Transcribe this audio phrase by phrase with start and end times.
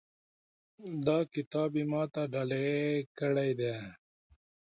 [1.05, 2.69] دا کتاب یې ما ته ډالۍ
[3.17, 3.73] کړی ده